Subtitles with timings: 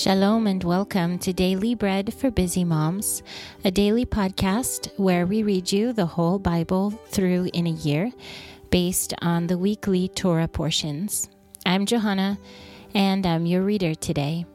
[0.00, 3.24] Shalom and welcome to Daily Bread for Busy Moms,
[3.64, 8.12] a daily podcast where we read you the whole Bible through in a year
[8.70, 11.28] based on the weekly Torah portions.
[11.66, 12.38] I'm Johanna
[12.94, 14.46] and I'm your reader today.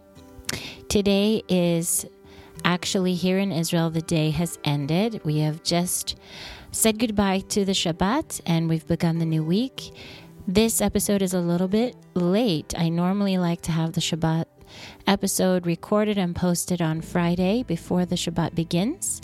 [0.88, 2.06] Today is
[2.64, 5.20] actually here in Israel, the day has ended.
[5.26, 6.16] We have just
[6.72, 9.92] said goodbye to the Shabbat and we've begun the new week.
[10.48, 12.74] This episode is a little bit late.
[12.78, 14.44] I normally like to have the Shabbat
[15.08, 19.22] episode recorded and posted on Friday before the Shabbat begins,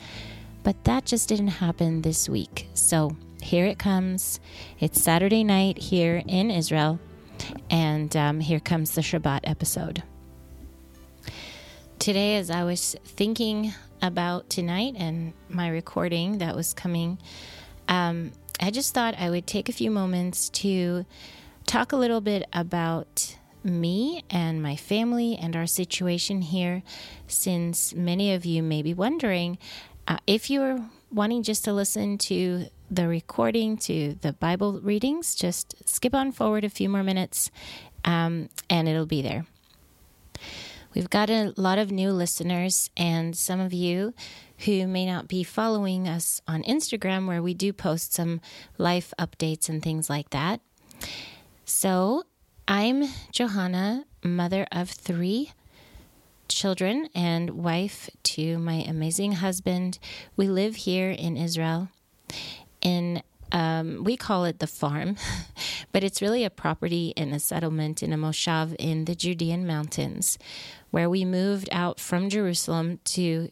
[0.64, 2.70] but that just didn't happen this week.
[2.74, 4.40] So here it comes.
[4.80, 7.02] It's Saturday night here in Israel,
[7.70, 10.04] and um, here comes the Shabbat episode.
[12.00, 17.18] Today, as I was thinking about tonight and my recording that was coming,
[17.90, 21.06] um, I just thought I would take a few moments to
[21.66, 26.84] talk a little bit about me and my family and our situation here,
[27.28, 29.58] since many of you may be wondering
[30.08, 30.80] uh, if you're
[31.12, 36.64] wanting just to listen to the recording, to the Bible readings, just skip on forward
[36.64, 37.52] a few more minutes
[38.04, 39.46] um, and it'll be there.
[40.96, 44.16] We've got a lot of new listeners, and some of you
[44.66, 48.42] who may not be following us on Instagram, where we do post some
[48.78, 50.62] life updates and things like that.
[51.66, 52.24] So,
[52.68, 55.52] I'm Johanna, mother of three
[56.48, 60.00] children and wife to my amazing husband.
[60.36, 61.90] We live here in Israel
[62.82, 65.16] in um, we call it the farm,
[65.92, 70.38] but it's really a property in a settlement in a moshav in the Judean mountains,
[70.92, 73.50] where we moved out from Jerusalem to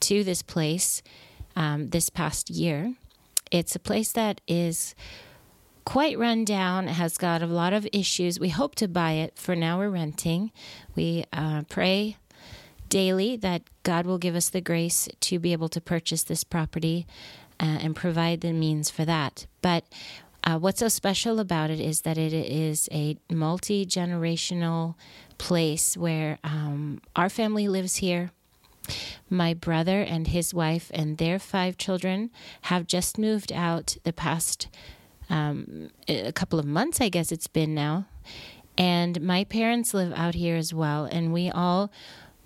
[0.00, 1.02] to this place
[1.56, 2.94] um, this past year.
[3.50, 4.94] It's a place that is
[5.84, 8.38] quite run down, has got a lot of issues.
[8.38, 9.36] We hope to buy it.
[9.36, 10.52] For now, we're renting.
[10.94, 12.16] We uh, pray
[12.88, 17.06] daily that God will give us the grace to be able to purchase this property
[17.58, 19.46] uh, and provide the means for that.
[19.62, 19.84] But
[20.44, 24.94] uh, what's so special about it is that it is a multi generational
[25.38, 28.30] place where um, our family lives here.
[29.30, 32.30] My brother and his wife and their five children
[32.62, 34.68] have just moved out the past
[35.30, 38.06] um, a couple of months, I guess it's been now.
[38.76, 41.92] And my parents live out here as well, and we all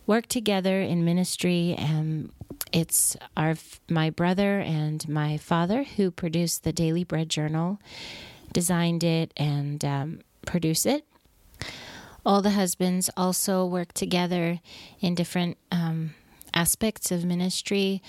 [0.07, 1.75] work together in ministry.
[1.79, 2.31] And
[2.73, 3.55] it's our
[3.89, 7.81] my brother and my father who produced the Daily Bread Journal,
[8.53, 11.05] designed it and um, produce it.
[12.27, 14.61] All the husbands also work together
[15.01, 16.15] in different um,
[16.55, 18.03] aspects of ministry.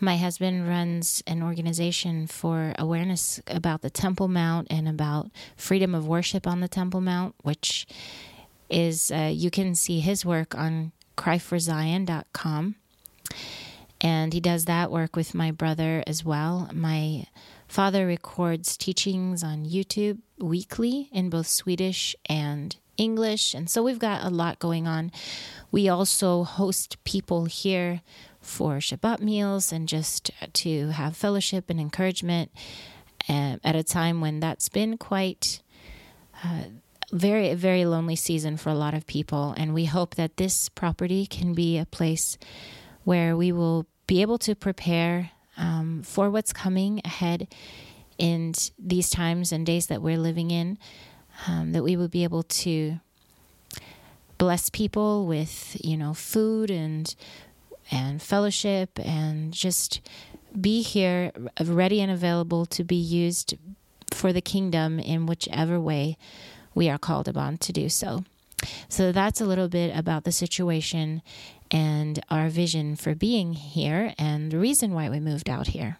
[0.00, 6.06] My husband runs an organization for awareness about the Temple Mount and about freedom of
[6.06, 7.86] worship on the Temple Mount, which
[8.70, 12.76] is, uh, you can see his work on cryforzion.com.
[14.00, 16.70] And he does that work with my brother as well.
[16.72, 17.26] My
[17.66, 23.54] father records teachings on YouTube weekly in both Swedish and English.
[23.54, 25.10] And so we've got a lot going on.
[25.70, 28.02] We also host people here
[28.40, 32.50] for Shabbat meals and just to have fellowship and encouragement
[33.28, 35.60] uh, at a time when that's been quite
[36.44, 36.64] uh,
[37.10, 41.26] very very lonely season for a lot of people and we hope that this property
[41.26, 42.36] can be a place
[43.04, 47.48] where we will be able to prepare um, for what's coming ahead
[48.18, 50.78] in these times and days that we're living in
[51.46, 53.00] um, that we will be able to
[54.38, 57.14] bless people with you know food and
[57.90, 60.00] and fellowship and just
[60.58, 61.32] be here
[61.64, 63.54] ready and available to be used
[64.12, 66.16] for the kingdom in whichever way
[66.74, 68.24] we are called upon to do so.
[68.88, 71.22] So that's a little bit about the situation
[71.70, 75.98] and our vision for being here and the reason why we moved out here.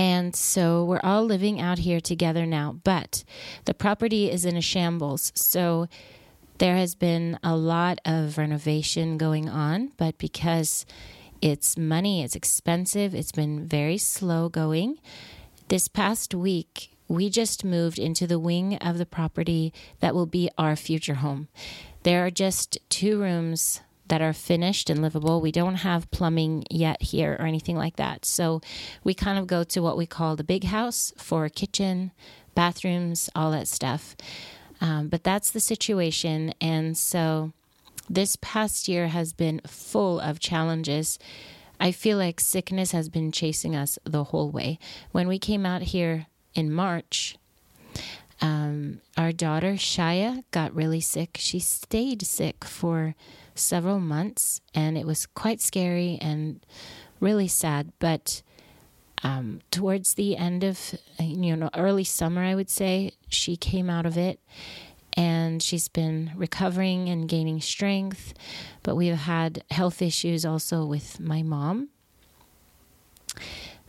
[0.00, 3.22] And so we're all living out here together now, but
[3.66, 5.30] the property is in a shambles.
[5.34, 5.88] So
[6.56, 10.86] there has been a lot of renovation going on, but because
[11.42, 14.98] it's money, it's expensive, it's been very slow going.
[15.68, 20.48] This past week, we just moved into the wing of the property that will be
[20.56, 21.48] our future home.
[22.04, 25.40] There are just two rooms that are finished and livable.
[25.40, 28.24] We don't have plumbing yet here or anything like that.
[28.24, 28.60] So
[29.02, 32.10] we kind of go to what we call the big house for kitchen,
[32.54, 34.14] bathrooms, all that stuff.
[34.80, 36.52] Um, but that's the situation.
[36.60, 37.52] And so
[38.08, 41.18] this past year has been full of challenges.
[41.78, 44.78] I feel like sickness has been chasing us the whole way.
[45.12, 47.36] When we came out here in March,
[48.42, 51.36] Um, our daughter Shaya got really sick.
[51.38, 53.14] She stayed sick for
[53.60, 56.64] several months, and it was quite scary and
[57.20, 57.92] really sad.
[57.98, 58.42] But
[59.22, 64.06] um, towards the end of you know early summer, I would say she came out
[64.06, 64.40] of it,
[65.16, 68.34] and she's been recovering and gaining strength.
[68.82, 71.88] But we've had health issues also with my mom.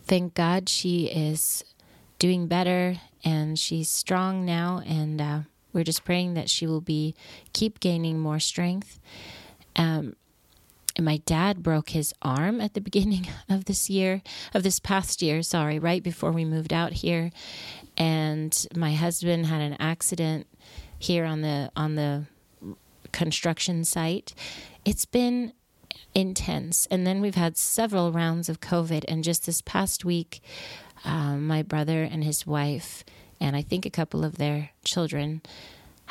[0.06, 1.64] Thank God she is
[2.20, 5.40] doing better and she's strong now and uh,
[5.74, 7.16] we're just praying that she will be
[7.54, 9.00] keep gaining more strength
[9.76, 10.16] um,
[10.96, 14.22] and my dad broke his arm at the beginning of this year
[14.54, 17.32] of this past year sorry right before we moved out here.
[17.98, 20.48] And my husband had an accident
[20.98, 22.26] here on the on the
[23.12, 24.34] construction site.
[24.86, 25.54] It's been
[26.16, 26.88] intense.
[26.90, 29.04] And then we've had several rounds of covid.
[29.08, 30.42] And just this past week
[31.04, 33.04] um, my brother and his wife
[33.40, 35.42] and i think a couple of their children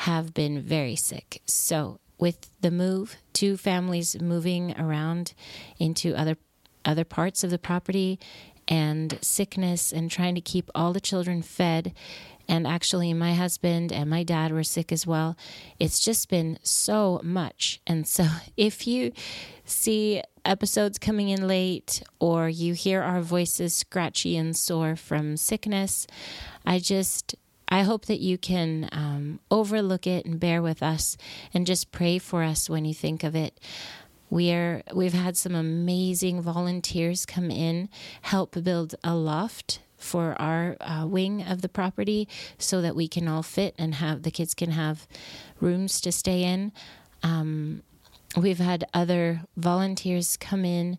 [0.00, 1.42] have been very sick.
[1.44, 5.34] So with the move, two families moving around
[5.78, 6.36] into other
[6.84, 8.18] other parts of the property
[8.66, 11.92] and sickness and trying to keep all the children fed
[12.50, 15.36] and actually my husband and my dad were sick as well.
[15.78, 17.80] It's just been so much.
[17.86, 18.26] And so
[18.56, 19.12] if you
[19.64, 26.08] see episodes coming in late or you hear our voices scratchy and sore from sickness,
[26.66, 27.36] I just
[27.70, 31.16] I hope that you can um, overlook it and bear with us
[31.54, 33.60] and just pray for us when you think of it.
[34.28, 37.88] We are we've had some amazing volunteers come in,
[38.22, 42.28] help build a loft for our uh, wing of the property
[42.58, 45.06] so that we can all fit and have the kids can have
[45.60, 46.72] rooms to stay in.
[47.22, 47.82] Um,
[48.36, 50.98] we've had other volunteers come in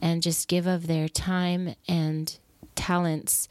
[0.00, 2.38] and just give of their time and
[2.74, 3.48] talents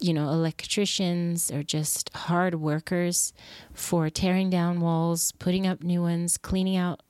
[0.00, 3.32] you know, electricians or just hard workers
[3.74, 7.02] for tearing down walls, putting up new ones, cleaning out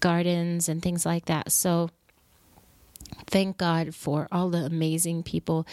[0.00, 1.52] gardens, and things like that.
[1.52, 1.90] So,
[3.26, 5.66] thank God for all the amazing people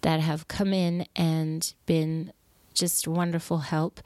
[0.00, 2.32] that have come in and been
[2.74, 4.00] just wonderful help.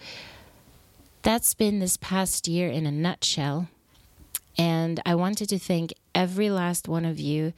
[1.22, 3.68] That's been this past year in a nutshell.
[4.58, 7.52] And I wanted to thank every last one of you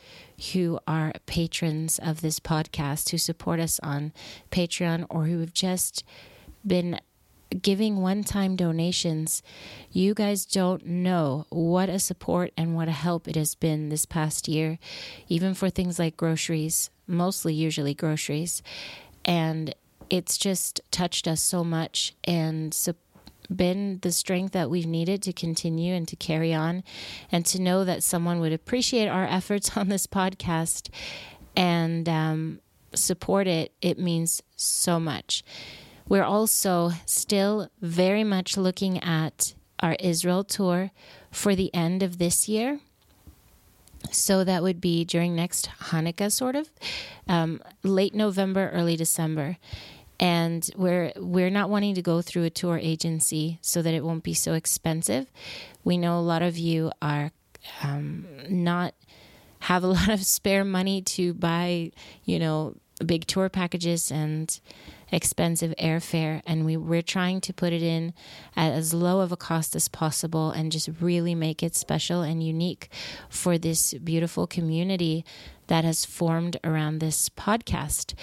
[0.52, 4.12] who are patrons of this podcast, who support us on
[4.50, 6.04] Patreon, or who have just
[6.66, 7.00] been
[7.62, 9.42] giving one time donations.
[9.90, 14.04] You guys don't know what a support and what a help it has been this
[14.04, 14.78] past year,
[15.28, 18.62] even for things like groceries, mostly usually groceries.
[19.24, 19.74] And
[20.10, 23.07] it's just touched us so much and support
[23.54, 26.82] been the strength that we've needed to continue and to carry on,
[27.32, 30.88] and to know that someone would appreciate our efforts on this podcast
[31.56, 32.60] and um,
[32.94, 35.42] support it, it means so much.
[36.08, 40.90] We're also still very much looking at our Israel tour
[41.30, 42.80] for the end of this year.
[44.10, 46.70] So that would be during next Hanukkah, sort of,
[47.26, 49.58] um, late November, early December
[50.20, 54.24] and we're we're not wanting to go through a tour agency so that it won't
[54.24, 55.26] be so expensive.
[55.84, 57.30] We know a lot of you are
[57.82, 58.94] um, not
[59.60, 61.92] have a lot of spare money to buy,
[62.24, 64.60] you know, big tour packages and
[65.10, 68.12] expensive airfare and we, we're trying to put it in
[68.56, 72.42] at as low of a cost as possible and just really make it special and
[72.42, 72.90] unique
[73.30, 75.24] for this beautiful community
[75.68, 78.14] that has formed around this podcast.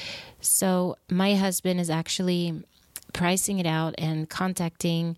[0.41, 2.63] So, my husband is actually
[3.13, 5.15] pricing it out and contacting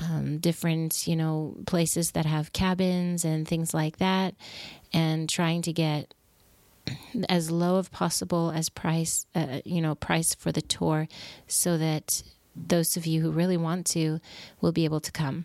[0.00, 4.34] um, different, you know, places that have cabins and things like that,
[4.92, 6.14] and trying to get
[7.28, 11.08] as low of possible as price, uh, you know, price for the tour,
[11.46, 12.22] so that
[12.54, 14.20] those of you who really want to
[14.60, 15.44] will be able to come.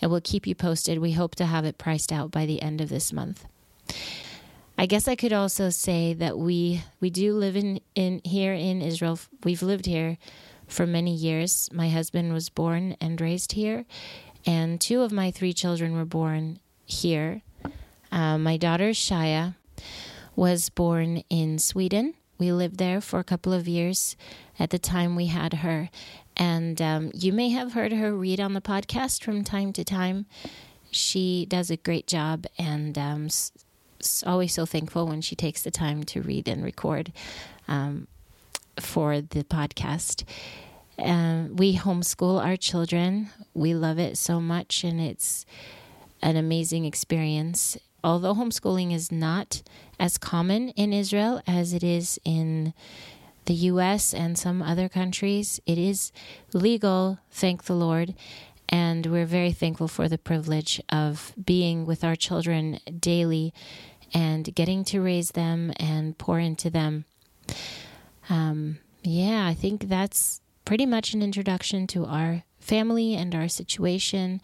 [0.00, 0.98] And we'll keep you posted.
[0.98, 3.46] We hope to have it priced out by the end of this month.
[4.76, 8.82] I guess I could also say that we we do live in, in here in
[8.82, 9.18] Israel.
[9.44, 10.18] We've lived here
[10.66, 11.70] for many years.
[11.72, 13.84] My husband was born and raised here,
[14.44, 17.42] and two of my three children were born here.
[18.10, 19.54] Uh, my daughter Shaya
[20.36, 22.14] was born in Sweden.
[22.38, 24.16] We lived there for a couple of years
[24.58, 25.88] at the time we had her,
[26.36, 30.26] and um, you may have heard her read on the podcast from time to time.
[30.90, 33.28] She does a great job, and um,
[34.26, 37.12] always so thankful when she takes the time to read and record
[37.68, 38.08] um,
[38.80, 40.24] for the podcast.
[40.98, 43.30] We homeschool our children.
[43.54, 45.46] We love it so much, and it's
[46.22, 47.76] an amazing experience.
[48.04, 49.62] Although homeschooling is not
[49.98, 52.74] as common in Israel as it is in
[53.46, 56.12] the US and some other countries, it is
[56.52, 58.14] legal, thank the Lord.
[58.68, 63.54] And we're very thankful for the privilege of being with our children daily
[64.12, 67.06] and getting to raise them and pour into them.
[68.28, 74.42] Um, yeah, I think that's pretty much an introduction to our family and our situation.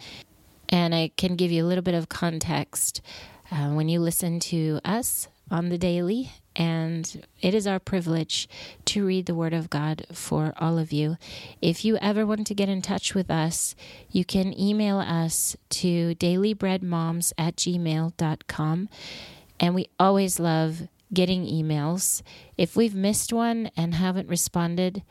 [0.70, 3.02] And I can give you a little bit of context
[3.50, 6.32] uh, when you listen to us on the daily.
[6.56, 8.48] And it is our privilege
[8.86, 11.16] to read the Word of God for all of you.
[11.62, 13.74] If you ever want to get in touch with us,
[14.10, 18.88] you can email us to dailybreadmoms at gmail.com.
[19.58, 22.22] And we always love getting emails.
[22.56, 25.02] If we've missed one and haven't responded,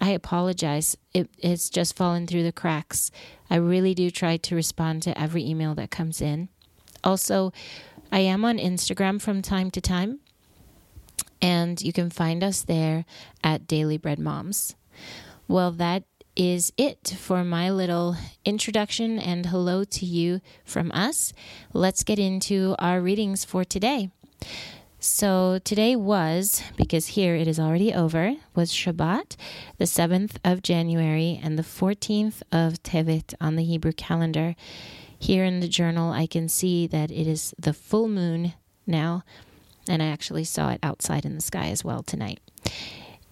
[0.00, 0.96] I apologize.
[1.14, 3.10] It, it's just fallen through the cracks.
[3.48, 6.48] I really do try to respond to every email that comes in.
[7.04, 7.52] Also,
[8.10, 10.20] I am on Instagram from time to time,
[11.40, 13.04] and you can find us there
[13.42, 14.76] at Daily Bread Moms.
[15.48, 16.04] Well, that
[16.34, 21.32] is it for my little introduction and hello to you from us.
[21.72, 24.10] Let's get into our readings for today.
[24.98, 29.36] So today was, because here it is already over, was Shabbat,
[29.76, 34.54] the 7th of January and the 14th of Tevet on the Hebrew calendar.
[35.22, 38.54] Here in the journal, I can see that it is the full moon
[38.88, 39.22] now,
[39.88, 42.40] and I actually saw it outside in the sky as well tonight.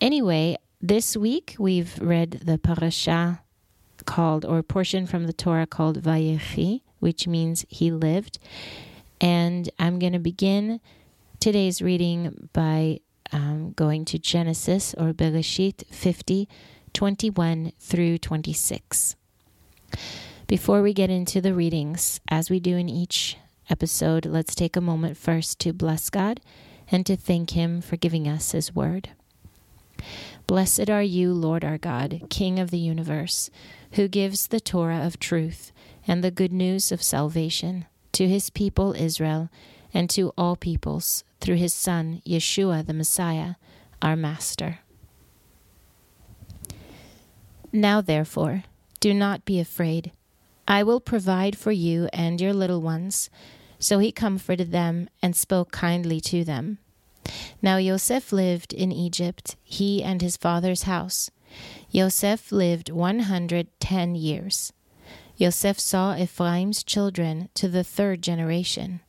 [0.01, 3.41] Anyway, this week we've read the parasha
[4.07, 8.39] called, or portion from the Torah called Vayechi, which means he lived.
[9.21, 10.81] And I'm going to begin
[11.41, 13.01] today's reading by
[13.33, 16.49] um, going to Genesis or Bereshit 50,
[16.93, 19.17] 21 through 26.
[20.51, 23.37] Before we get into the readings, as we do in each
[23.69, 26.41] episode, let's take a moment first to bless God
[26.91, 29.11] and to thank Him for giving us His word.
[30.49, 33.49] Blessed are you, Lord our God, King of the universe,
[33.93, 35.71] who gives the Torah of truth
[36.05, 39.51] and the good news of salvation to His people Israel
[39.95, 43.55] and to all peoples through his Son, Yeshua the Messiah,
[44.03, 44.81] our Master.
[47.73, 48.65] Now, therefore,
[48.99, 50.11] do not be afraid.
[50.71, 53.29] I will provide for you and your little ones.
[53.81, 56.79] So he comforted them and spoke kindly to them.
[57.61, 61.29] Now Yosef lived in Egypt, he and his father's house.
[61.91, 64.73] Yosef lived one hundred ten years.
[65.37, 69.01] Yosef saw Ephraim's children to the third generation.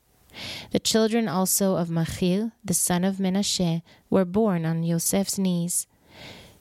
[0.71, 5.85] The children also of Machir, the son of Menashe, were born on Yosef's knees.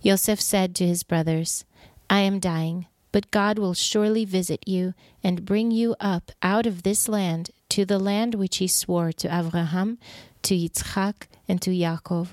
[0.03, 1.65] Yosef said to his brothers,
[2.11, 6.83] I am dying, but God will surely visit you and bring you up out of
[6.83, 9.99] this land to the land which he swore to Abraham,
[10.43, 12.29] to Yitzchak, and to Yaakov.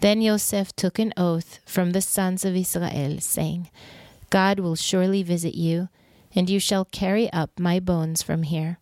[0.00, 3.68] Then Yosef took an oath from the sons of Israel, saying,
[4.30, 5.88] God will surely visit you,
[6.34, 8.78] and you shall carry up my bones from here.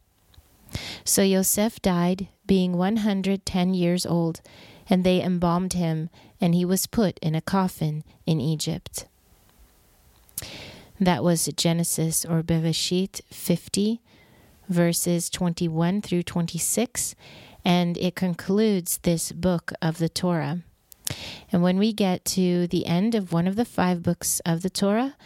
[1.05, 4.41] So Yosef died, being 110 years old,
[4.89, 9.07] and they embalmed him, and he was put in a coffin in Egypt.
[11.01, 14.01] That was Genesis or Bereshit 50,
[14.69, 17.15] verses 21 through 26,
[17.65, 20.63] and it concludes this book of the Torah.
[21.51, 24.71] And when we get to the end of one of the five books of the
[24.71, 25.17] Torah,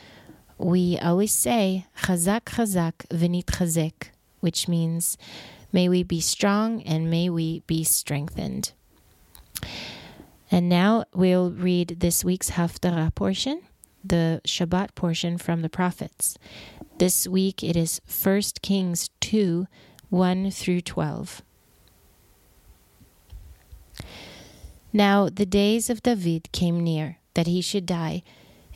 [0.58, 5.16] we always say, Chazak Chazak V'nit Chazek, which means,
[5.72, 8.72] May we be strong and may we be strengthened.
[10.50, 13.62] And now we'll read this week's Haftarah portion,
[14.04, 16.36] the Shabbat portion from the prophets.
[16.98, 19.66] This week it is 1 Kings 2
[20.10, 21.42] 1 through 12.
[24.92, 28.22] Now the days of David came near that he should die,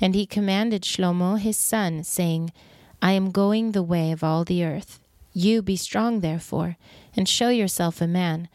[0.01, 2.53] and he commanded Shlomo his son, saying,
[3.03, 5.01] I am going the way of all the earth.
[5.33, 6.79] You be strong, therefore,
[7.15, 8.49] and show yourself a man,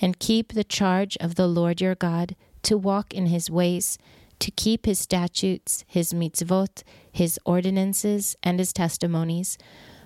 [0.00, 3.98] and keep the charge of the Lord your God, to walk in his ways,
[4.40, 9.58] to keep his statutes, his mitzvot, his ordinances, and his testimonies,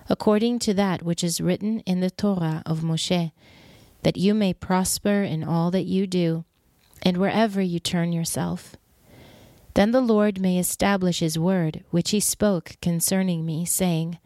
[0.09, 3.31] according to that which is written in the Torah of Moshe,
[4.01, 6.43] that you may prosper in all that you do,
[7.01, 8.75] and wherever you turn yourself.
[9.75, 14.19] Then the Lord may establish his word, which he spoke concerning me, saying,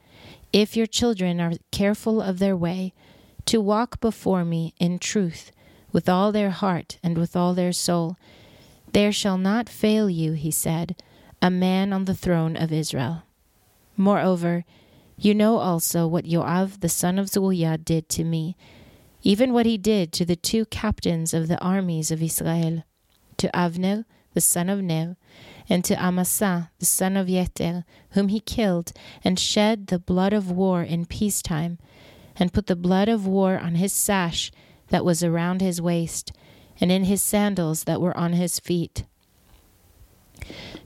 [0.51, 2.93] if your children are careful of their way,
[3.45, 5.51] to walk before me in truth,
[5.91, 8.17] with all their heart and with all their soul,
[8.93, 10.95] there shall not fail you, he said,
[11.41, 13.23] a man on the throne of Israel.
[13.95, 14.65] Moreover,
[15.17, 18.55] you know also what Joab the son of Zeruiah did to me,
[19.23, 22.83] even what he did to the two captains of the armies of Israel,
[23.37, 24.05] to Avner
[24.37, 25.15] the son of Ner,
[25.67, 30.51] and to Amasa, the son of Yeter, whom he killed, and shed the blood of
[30.51, 31.79] war in peacetime,
[32.35, 34.51] and put the blood of war on his sash
[34.89, 36.31] that was around his waist,
[36.79, 39.05] and in his sandals that were on his feet.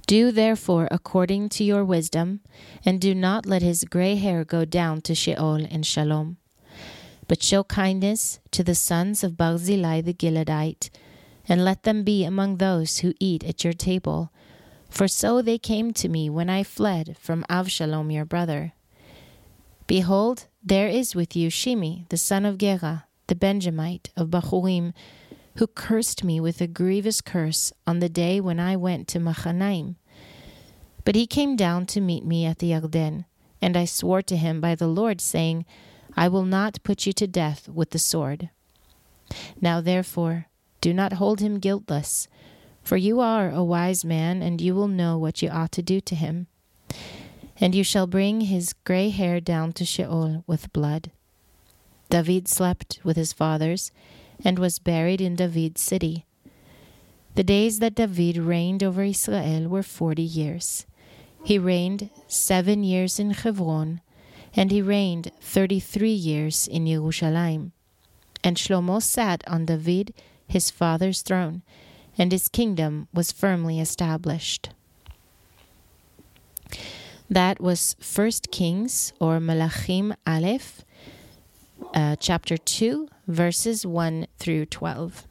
[0.08, 2.42] Do therefore according to your wisdom,
[2.84, 6.38] and do not let his gray hair go down to Sheol in Shalom.
[7.28, 10.90] But show kindness to the sons of Barzillai the Gileadite,
[11.48, 14.32] and let them be among those who eat at your table,
[14.90, 18.74] for so they came to me when I fled from Avshalom your brother.
[19.88, 24.94] Behold, there is with you Shimi, the son of Gera, the Benjamite of Bahurim,
[25.58, 29.96] who cursed me with a grievous curse on the day when I went to Machanaim.
[31.03, 33.25] But he came down to meet me at the Yarden,
[33.62, 35.65] and I swore to him by the Lord, saying,
[36.15, 38.50] I will not put you to death with the sword.
[39.60, 40.48] Now therefore,
[40.79, 42.27] do not hold him guiltless,
[42.84, 46.01] for you are a wise man, and you will know what you ought to do
[46.01, 46.48] to him.
[47.58, 51.12] And you shall bring his gray hair down to Sheol with blood.
[52.10, 53.91] David slept with his fathers,
[54.44, 56.26] and was buried in David's city.
[57.36, 60.86] The days that David reigned over Israel were forty years.
[61.44, 64.02] He reigned seven years in Hebron,
[64.54, 67.72] and he reigned thirty three years in Jerusalem.
[68.44, 70.14] And Shlomo sat on David
[70.48, 71.62] his father's throne,
[72.18, 74.70] and his kingdom was firmly established.
[77.30, 80.84] That was First Kings or Malachim Aleph,
[81.94, 85.28] uh, chapter 2, verses 1 through 12.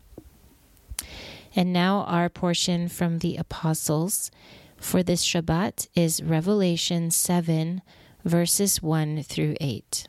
[1.54, 4.30] And now our portion from the Apostles
[4.76, 7.82] for this Shabbat is Revelation 7,
[8.24, 10.06] verses 1 through 8.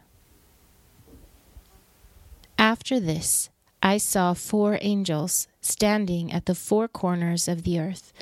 [2.57, 3.49] After this,
[3.83, 8.13] I saw four angels standing at the four corners of the earth,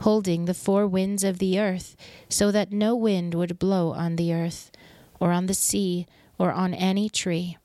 [0.00, 1.96] holding the four winds of the earth,
[2.28, 4.70] so that no wind would blow on the earth,
[5.18, 6.06] or on the sea,
[6.38, 7.56] or on any tree.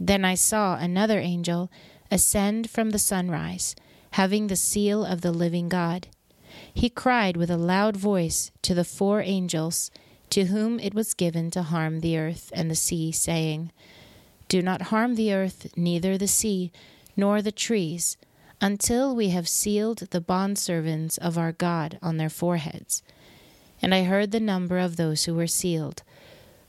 [0.00, 1.70] Then I saw another angel
[2.10, 3.76] ascend from the sunrise,
[4.12, 6.08] having the seal of the living God.
[6.72, 9.90] He cried with a loud voice to the four angels,
[10.30, 13.70] to whom it was given to harm the earth and the sea, saying,
[14.48, 16.72] do not harm the earth, neither the sea,
[17.16, 18.16] nor the trees,
[18.60, 23.02] until we have sealed the bondservants of our God on their foreheads.
[23.80, 26.02] And I heard the number of those who were sealed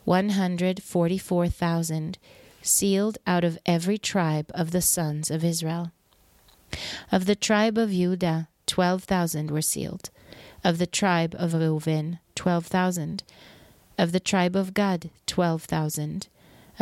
[0.06, 2.20] one hundred forty four thousand,
[2.62, 5.92] sealed out of every tribe of the sons of Israel.
[7.12, 10.10] Of the tribe of Judah, twelve thousand were sealed.
[10.64, 13.24] Of the tribe of Reuben, twelve thousand.
[13.98, 16.28] Of the tribe of Gad, twelve thousand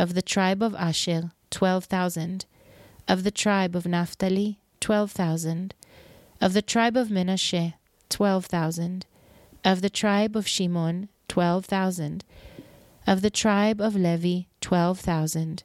[0.00, 2.46] of the tribe of Asher, twelve thousand.
[3.06, 5.74] Of the tribe of Naphtali, twelve thousand.
[6.40, 7.74] Of the tribe of Menashe,
[8.08, 9.04] twelve thousand.
[9.62, 12.24] Of the tribe of Shimon, twelve thousand.
[13.06, 15.64] Of the tribe of Levi, twelve thousand.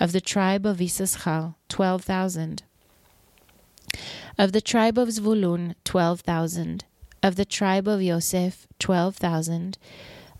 [0.00, 2.62] Of the tribe of Issachar, twelve thousand.
[4.38, 6.84] Of the tribe of Zvulun, twelve thousand.
[7.22, 9.78] Of the tribe of Yosef, twelve thousand.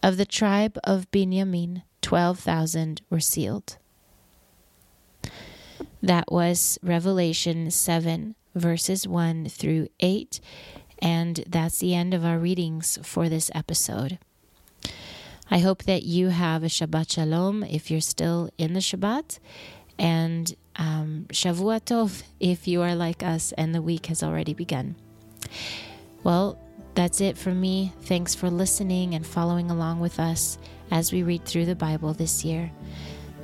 [0.02, 3.78] Of the tribe of Binyamin, 12,000 were sealed.
[6.02, 10.40] That was Revelation 7, verses 1 through 8.
[10.98, 14.18] And that's the end of our readings for this episode.
[15.52, 19.38] I hope that you have a Shabbat Shalom if you're still in the Shabbat,
[19.98, 24.96] and um, Shavua Tov if you are like us and the week has already begun.
[26.24, 26.58] Well,
[26.94, 27.92] that's it for me.
[28.04, 30.56] Thanks for listening and following along with us
[30.90, 32.72] as we read through the Bible this year.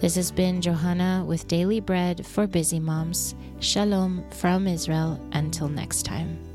[0.00, 3.34] This has been Johanna with Daily Bread for Busy Moms.
[3.60, 5.20] Shalom from Israel.
[5.32, 6.47] Until next time.